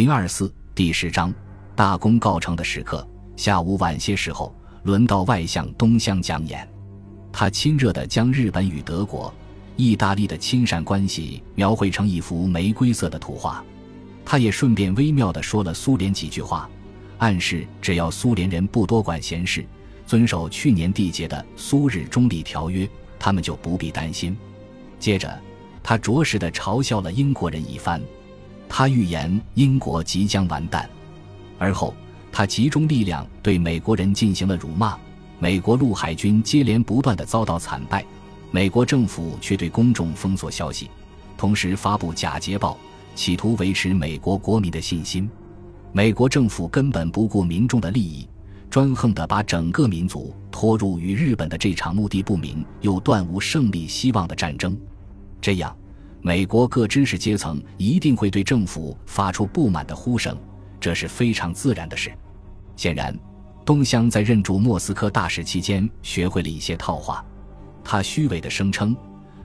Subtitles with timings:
[0.00, 1.30] 零二四第十章
[1.76, 3.06] 大功告成的时刻。
[3.36, 4.50] 下午晚些时候，
[4.84, 6.66] 轮到外相东乡讲演，
[7.30, 9.30] 他亲热地将日本与德国、
[9.76, 13.62] 意大利的亲善关系描绘成一幅玫瑰色的图画。
[14.24, 16.66] 他也顺便微妙地说了苏联几句话，
[17.18, 19.66] 暗示只要苏联人不多管闲事，
[20.06, 22.88] 遵守去年缔结的苏日中立条约，
[23.18, 24.34] 他们就不必担心。
[24.98, 25.38] 接着，
[25.82, 28.00] 他着实地嘲笑了英国人一番。
[28.72, 30.88] 他预言英国即将完蛋，
[31.58, 31.92] 而后
[32.30, 34.96] 他集中力量对美国人进行了辱骂。
[35.40, 38.04] 美国陆海军接连不断的遭到惨败，
[38.52, 40.88] 美国政府却对公众封锁消息，
[41.36, 42.78] 同时发布假捷报，
[43.16, 45.28] 企图维持美国国民的信心。
[45.92, 48.28] 美国政府根本不顾民众的利益，
[48.70, 54.78] 专横的把整个民族拖入与日本的这场目的不明又断无胜利希望的战争。
[55.40, 55.76] 这样。
[56.22, 60.36] 美国各知识阶层一定会对政府发出不满的呼声，
[60.78, 62.12] 这是非常自然的事。
[62.76, 63.16] 显然，
[63.64, 67.24] 东乡在任驻莫斯科大使期间学会了一些套话。
[67.82, 68.94] 他虚伪地声称，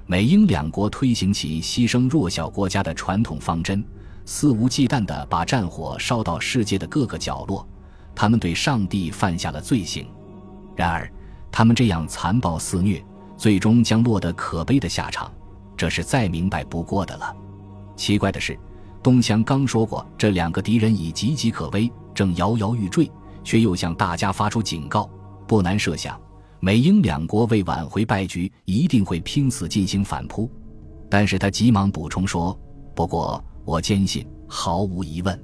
[0.06, 3.84] 美英两国推行其牺牲弱小国家的传统方针，
[4.26, 7.66] 肆无忌惮地把战火烧到世界的各个角落。
[8.14, 10.06] 他们对上帝犯下了罪行。
[10.76, 11.10] 然而，
[11.52, 13.02] 他们这样残暴肆虐，
[13.38, 15.32] 最终将落得可悲的下场。
[15.78, 17.36] 这是再明白不过的了。
[17.95, 18.58] 奇怪的是，
[19.02, 23.09] 东乡刚说过这两个敌人已岌岌可危，正摇摇欲坠，
[23.44, 25.09] 却又向大家发出警告。
[25.48, 26.20] 不难设想，
[26.59, 30.50] 美英两国为挽回败局，一定会拼死进行反扑。
[31.09, 32.58] 但是他急忙补充说
[32.95, 35.39] ：“不过，我坚信，毫无疑问，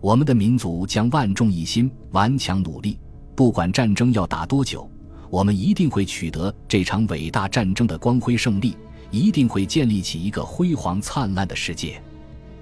[0.00, 2.98] 我们的民族将万众一心，顽强努力，
[3.36, 4.90] 不管战争要打多久，
[5.30, 8.76] 我们一定会取得这场伟大战争的光辉胜利。”
[9.10, 12.00] 一定会建立起一个辉煌灿烂的世界。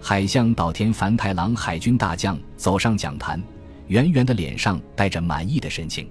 [0.00, 3.42] 海相岛田繁太郎海军大将走上讲坛，
[3.88, 6.08] 圆圆的脸上带着满意的神情。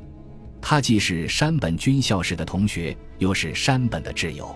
[0.62, 4.54] 他既是山本军校时的同学，又是山本的挚友。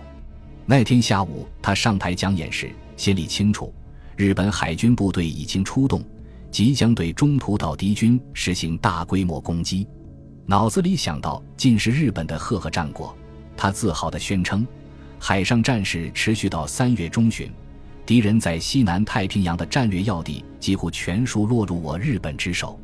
[0.66, 3.72] 那天下午，他上台讲演时，心里清楚，
[4.16, 6.04] 日本海军部队已经出动，
[6.50, 9.86] 即将对中途岛敌军实行大规模攻击。
[10.46, 13.16] 脑子里想到尽是日本的赫赫战果，
[13.56, 14.66] 他自豪地宣称。
[15.22, 17.52] 海上战事持续到三月中旬，
[18.06, 22.80] 敌人在西南太平洋的战略要地几乎全数落入我日本之手。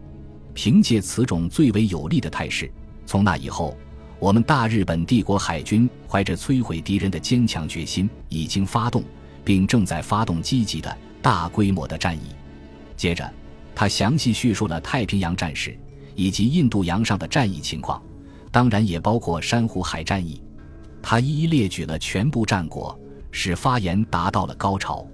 [0.53, 2.71] 凭借此种最为有利的态势，
[3.07, 3.75] 从那以后，
[4.19, 9.03] 我们大日本帝国海军怀着摧毁敌人的坚强决心，已经发动，
[9.43, 12.21] 并正在发动积极的大规模的战役。
[12.99, 13.29] 接着，
[13.75, 15.75] 他详细叙述了太平洋战事
[16.15, 18.01] 以及印度洋上的战役情况，
[18.53, 20.43] 当然也包括珊瑚海战役。
[21.09, 22.99] 他一一列举了全部战果，
[23.31, 25.07] 使发言达到了高潮。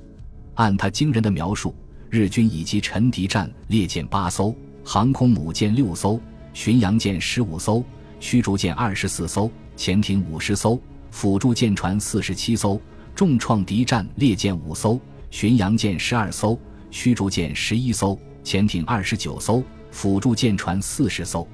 [0.54, 1.74] 按他惊人的描述，
[2.08, 6.18] 日军以及沉敌战列舰八艘，航空母舰六艘，
[6.54, 7.84] 巡洋舰十五艘，
[8.18, 10.80] 驱逐舰二十四艘，潜艇五十艘，
[11.10, 12.80] 辅助舰船四十七艘，
[13.14, 14.98] 重创敌战列舰五艘，
[15.30, 16.58] 巡洋舰十二艘，
[16.90, 21.46] 驱逐舰十一艘，潜艇二十九艘，辅助舰船四十艘。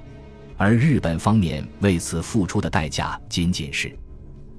[0.56, 3.92] 而日本方面为此付出的代价仅仅是。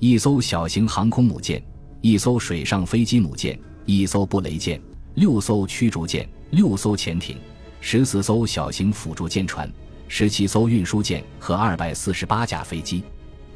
[0.01, 1.61] 一艘小型航空母舰，
[1.99, 4.81] 一艘水上飞机母舰，一艘布雷舰，
[5.15, 7.37] 六艘驱逐舰，六艘潜艇，
[7.81, 9.69] 十四艘小型辅助舰船，
[10.07, 13.03] 十七艘运输舰和二百四十八架飞机。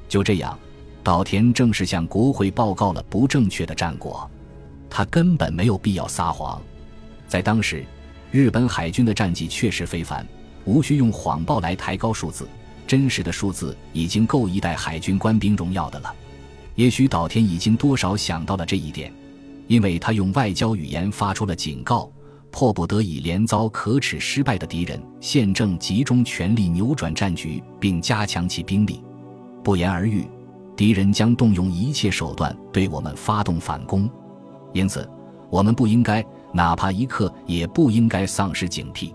[0.09, 0.59] 就这样，
[1.02, 4.30] 岛田正式向国会报告了不正确的战果。
[4.90, 6.62] 他根本没有必要撒谎。
[7.26, 7.86] 在当时，
[8.32, 10.28] 日本海军的战绩确实非凡，
[10.66, 12.46] 无需用谎报来抬高数字。
[12.86, 16.14] 真实的数字已经够一代海军官兵荣耀的了。
[16.75, 19.13] 也许岛田已经多少想到了这一点，
[19.67, 22.11] 因为他用外交语言发出了警告：
[22.50, 29.03] 迫不得已，连遭可耻失败的敌人，现正集中全力扭转战局，并加强其兵力。
[29.63, 30.28] 不言而喻，
[30.75, 34.09] 敌人将动用一切手段对我们发动反攻。
[34.73, 35.07] 因此，
[35.51, 39.13] 我们不应该，哪怕一刻也不应该丧失警惕。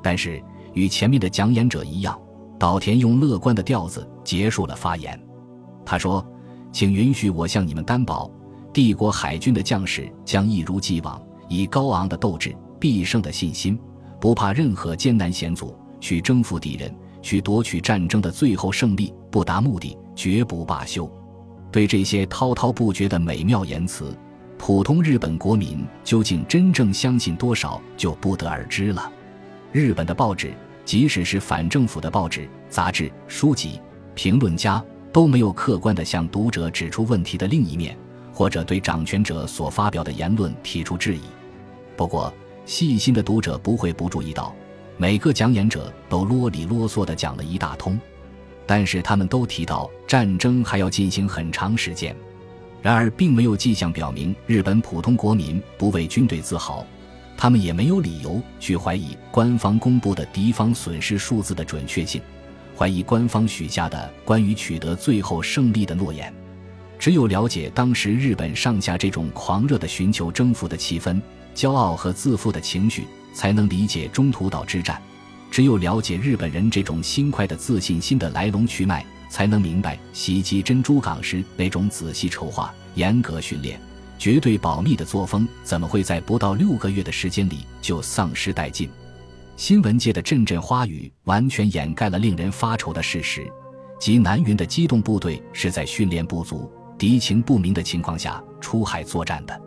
[0.00, 0.40] 但是，
[0.72, 2.16] 与前面的讲演者一样，
[2.60, 5.20] 岛田用乐观的调子结束了发言。
[5.84, 6.24] 他说。
[6.72, 8.30] 请允许我向你们担保，
[8.72, 13.78] 帝国海军的将士将一如既往，以高昂的斗志、必胜的信心，
[14.18, 21.08] 不怕任何艰难险阻，去征服敌人，去夺取战争的最后胜利，不达目的绝不罢休。
[21.70, 24.16] 对这些滔滔不绝的美妙言辞，
[24.58, 29.12] 普通日本国民究竟真正相信多少，就不得而知了。
[29.72, 30.52] 日本的报纸，
[30.84, 33.80] 即使是反政府的报纸、杂志、书籍、
[34.14, 34.82] 评论家。
[35.12, 37.96] 都没有客观地向读者指出问题的另一面，
[38.32, 41.20] 或者对掌权者所发表的言论提出质疑。
[41.96, 42.32] 不过，
[42.64, 44.54] 细心的读者不会不注意到，
[44.96, 48.00] 每个讲演者都啰里啰嗦地讲了一大通，
[48.66, 52.16] 但是他们都提到战争还要进行很长时间。
[52.80, 56.84] 然而，并没有迹象表明日本普通国民不为军队自豪，
[57.36, 62.20] 他们也没有理由去怀疑官方公布的敌方损失数字的准确性，
[62.76, 66.32] 怀疑官方许下的关于取得最后胜利的诺言。
[66.98, 71.20] 只有了解当时日本上下这种狂热的寻求征服的气氛、
[71.54, 73.04] 骄傲和自负的情绪，
[73.34, 74.96] 才能理解中途岛之战；
[75.50, 79.04] 只有了解日本人这种轻快的自信心的来龙去脉。
[79.32, 83.80] 才能明白袭击珍珠港时那种仔细筹划、严格训练、
[84.18, 88.90] 绝对保密的作风，怎么会在不到六个月的时间里就丧失殆尽？
[89.62, 93.46] 新闻界的阵阵花语完全掩盖了令人发愁的事实，
[93.96, 96.68] 即南云的机动部队是在训练不足、
[96.98, 99.62] 敌情不明的情况下出海作战的。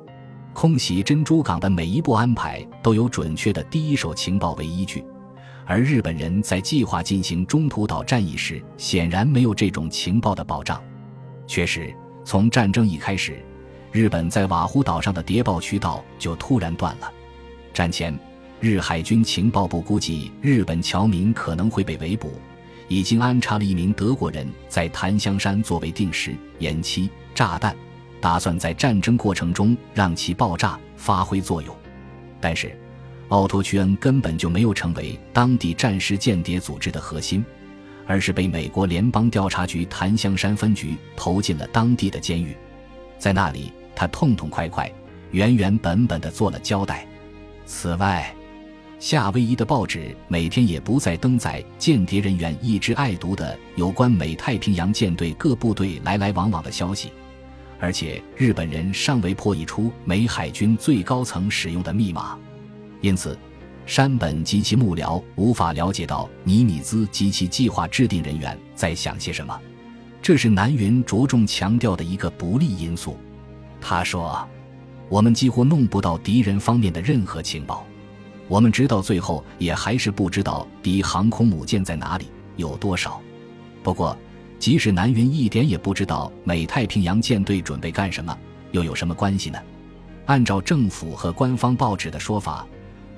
[0.54, 5.02] 空袭珍珠港的每一步安排都有准确的第一手情报为依据。
[5.66, 10.84] 而日本人在计划进行中途岛战役时，显然没有这种情报的保障。
[11.48, 11.96] 确实，
[12.26, 13.42] 从战争一开始，
[13.94, 17.10] 日本在瓦胡岛上的谍报渠道就突然断了。
[17.74, 18.14] 战前，
[18.66, 22.34] 日海军情报部估计日本侨民可能会被围捕，
[22.88, 27.76] 已经安插了一名德国人在檀香山作为定时延期炸弹，
[28.20, 31.76] 打算在战争过程中让其爆炸发挥作用。
[32.42, 32.76] 但是。
[33.30, 37.44] 奥托·屈恩根本就没有成为当地战时间谍组织的核心，
[38.06, 42.56] 而是被美国联邦调查局檀香山分局投进了当地的监狱，
[43.18, 44.92] 在那里，他痛痛快快、
[45.32, 47.04] 原原本本的做了交代。
[47.66, 48.32] 此外，
[48.98, 57.12] 夏威夷的报纸每天也不再登载间谍人员一直爱读的有关美太平洋舰队各部队来来往往的消息，
[57.80, 62.38] 而且日本人尚未破译出美海军最高层使用的密码。
[63.02, 63.38] 因此，
[63.86, 69.60] 山本及其幕僚无法了解到尼米兹及其计划制定人员在想些什么，
[70.22, 73.18] 这是南云着重强调的一个不利因素。
[73.82, 74.48] 他说
[75.10, 77.86] ：“我们几乎弄不到敌人方面的任何情报，
[78.48, 83.20] 我们直到最后也还是不知道敌航空母舰在哪里，有多少。
[83.82, 84.18] 不过，
[84.60, 88.38] 即使南云一点也不知道美太平洋舰队准备干什么，
[88.72, 89.60] 又有什么关系呢？
[90.26, 92.66] 按照政府和官方报纸的说法。”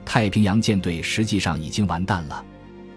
[0.06, 2.44] 太平洋舰队实际上已经完蛋了。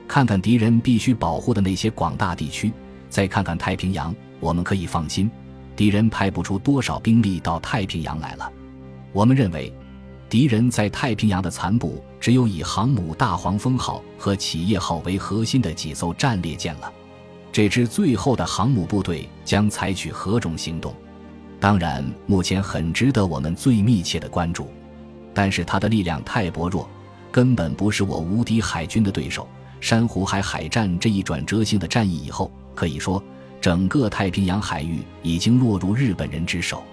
[0.07, 2.73] 看看敌人必须保护的那些广大地区，
[3.09, 5.29] 再看看太平洋，我们可以放心，
[5.75, 8.53] 敌人派不出多少兵力到太平洋来了。
[9.13, 9.73] 我们认为，
[10.31, 16.91] 敌人在太平洋的残部只有以航母大黄蜂号和企业号为核心的几艘战列舰了。
[17.51, 20.95] 这支最后的航母部队将采取何种行动？
[21.59, 24.69] 当然，目前很值得我们最密切的关注，
[25.35, 26.89] 但是它的力量太薄弱。
[27.33, 29.49] 根本不是我无敌海军的对手。
[29.81, 33.21] 珊瑚海海战这一转折性的战役以后，可以说
[33.61, 36.85] 整个太平洋海域已经落入日本人之手。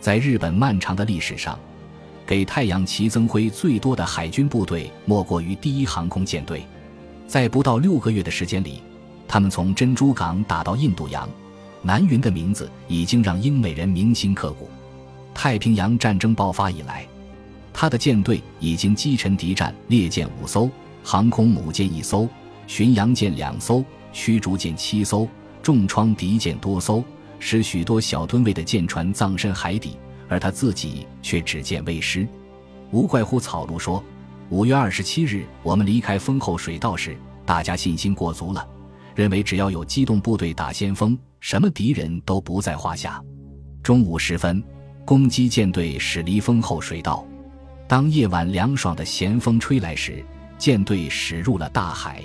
[0.00, 1.56] 在日本漫长的历史上，
[2.26, 6.64] 给太阳旗增辉最多的海军部队莫过于第一航空舰队。
[7.26, 8.82] 在不到六个月的时间里，
[9.26, 11.28] 他们从珍珠港打到印度洋，
[11.80, 14.68] 南云的名字已经让英美人铭心刻骨。
[15.34, 17.06] 太平洋战争爆发以来。
[17.74, 20.68] 他的舰队已经击沉敌战列舰五艘，
[21.02, 22.28] 航空母舰一艘，
[22.66, 23.82] 巡洋舰两艘，
[24.12, 25.26] 驱逐舰七艘，
[25.62, 27.02] 重创敌舰多艘，
[27.38, 29.96] 使许多小吨位的舰船葬身海底，
[30.32, 32.26] 而他自己却只见未失。
[32.90, 34.02] 无怪乎草鹿说
[34.48, 38.66] ：“五月二十七日，我们离开丰后水道时，大家信心过足了，
[39.14, 43.22] 认为只要有机动部队打先锋，什么敌人都不在话下。”
[43.84, 44.64] 中午时分，
[45.04, 47.26] 攻击舰队驶离丰后水道。
[47.86, 50.24] 当夜晚凉爽的咸风吹来时，
[50.56, 52.22] 舰队驶入了大海。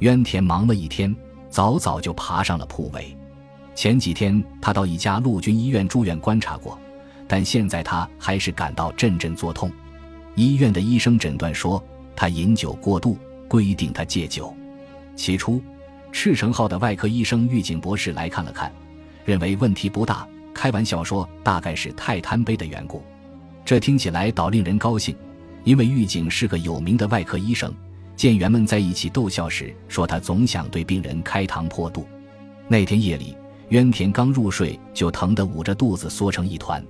[0.00, 1.16] 渊田忙了一天，
[1.48, 3.16] 早早就爬上了铺位。
[3.74, 6.78] 前几天他到一家陆军医院住院观察过，
[7.30, 9.70] 但现在他还是感到阵阵作痛。
[10.34, 11.80] 医院的医生诊断说
[12.16, 14.52] 他饮酒过度，规定他戒酒。
[15.14, 15.62] 起初，
[16.10, 18.72] 赤城号的外科医生狱警博士来看了看，
[19.24, 23.00] 认为问题不大，开玩笑说大概是太贪杯的缘故。
[23.64, 25.14] 这听起来倒令人高兴，
[25.62, 27.72] 因为狱警是个有名的外科医生。
[28.16, 32.04] 舰员们在一起逗笑时说，他总想对病人开膛破肚。
[32.66, 33.36] 那天夜里，
[33.68, 36.84] 渊田刚入睡就疼得捂着肚子缩成一团。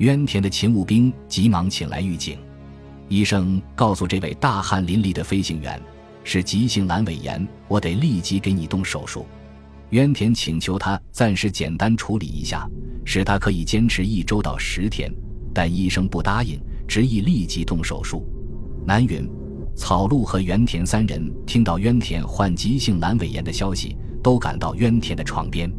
[0.00, 2.38] 渊田的勤务兵急忙请来狱警。
[3.08, 5.78] 医生告诉这位大汗淋漓的飞行员
[6.24, 9.26] ：“是急性阑尾炎，我得立即给你动手术。”
[9.90, 12.66] 渊田请求他暂时简单处理一下，
[13.04, 15.12] 使他可以坚持一周到十天。
[15.52, 18.26] 但医生不答应，执意立即动手术。
[18.86, 19.28] 南云、
[19.76, 25.70] 草鹿和原田三人听到渊田患急性阑尾炎的消息，都赶到渊田的床边。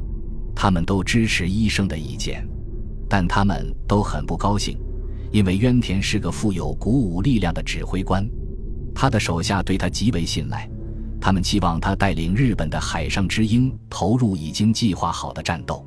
[0.56, 2.48] 他们都支持医生的意见，
[3.12, 4.80] 但他们都很不高兴，
[5.34, 8.26] 因为渊田是个富有鼓舞力量的指挥官，
[8.96, 10.66] 他的手下对他极为信赖，
[11.20, 15.86] 他们期望他带领日本的海上之鹰投入已经计划好的战斗。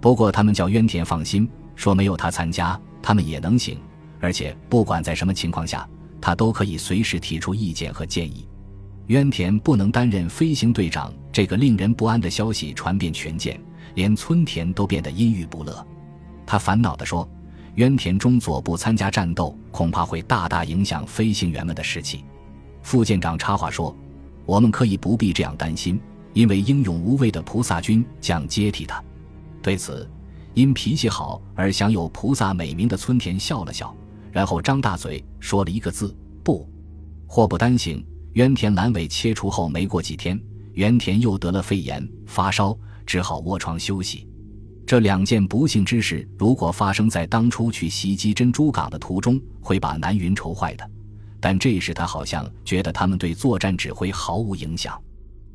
[0.00, 3.78] 不过，他们叫渊田放心，说没有他参加，他们也能行，
[4.18, 5.88] 而且不管在什么情况下，
[6.20, 8.44] 他都可以随时提出意见和建议。
[9.06, 13.56] 渊田不能担任飞行队长，这个令人不安的消息传遍全舰。
[13.94, 15.86] 连村田都变得阴郁不乐，
[16.46, 17.28] 他烦恼地说
[17.74, 22.24] ：“渊田中佐不参加战斗，恐怕会大大影响飞行员们的士气。”
[22.82, 23.94] 副舰长插话说
[24.46, 26.00] ：“我们可以不必这样担心，
[26.32, 29.02] 因为英勇无畏的菩萨军将接替他。”
[29.60, 30.08] 对此，
[30.54, 33.92] 因脾气好而享有菩萨美名的村田笑了笑，
[34.30, 36.66] 然后张大嘴说了一个字：“不。”
[37.26, 40.40] 祸不单行，渊田阑尾切除后没过几天，
[40.74, 42.78] 渊田又得了肺炎，发烧。
[43.04, 44.28] 只好卧床休息。
[44.86, 50.88] 这两件不幸之事，如果发生在当初去袭击珍珠港的途中，会把南云愁坏的。
[51.40, 54.96] 但这时他好像觉得他们对作战指挥毫无影响。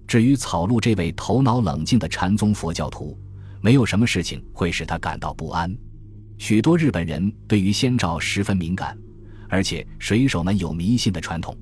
[0.05, 3.17] 至于草鹿这位头脑冷静的禅宗佛教徒，
[3.61, 5.73] 没有什么事情会使他感到不安。
[6.37, 8.97] 许多日本人对于先兆十分敏感，
[9.47, 11.55] 而且水手们有迷信的传统。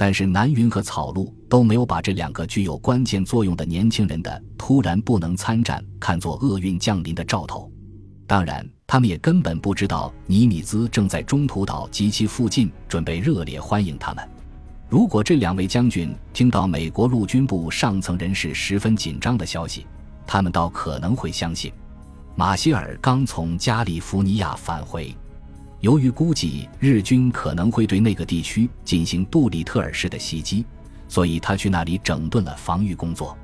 [0.00, 7.70] 但是南云和草鹿都没有把这两个具有关键作用的年轻人的突然不能参战看作厄运降临的兆头。
[8.26, 14.26] 当然，他们也根本不知道尼米兹正在中途岛及其附近准备热烈欢迎他们。
[14.88, 19.86] 如果这两位将军听到美国陆军部上层人士十分紧张的消息，
[20.26, 21.70] 他们倒可能会相信。
[22.34, 25.14] 马歇尔刚从加利福尼亚返回。
[25.80, 30.64] 由于估计日军可能会对那个地区进行杜里特尔式的袭击，
[31.08, 33.36] 所以他去那里整顿了防御工作。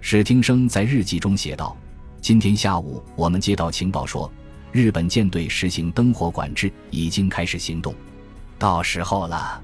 [0.00, 1.76] 史汀生在日记中写道
[2.22, 4.32] ：“今天下午，我们接到情报说，
[4.72, 7.94] 日本舰队实行灯火管制，已经开始行动。
[8.58, 9.62] 到时候了，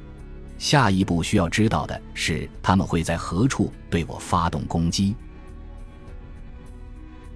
[0.59, 5.15] 下一步需要知道的是他们会在何处对我发动攻击。”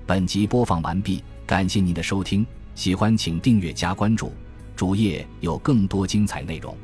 [0.05, 4.31] 本集播放完毕，感谢您的收听，喜欢请订阅加关注。
[4.77, 6.77] 主页有更多精彩内容。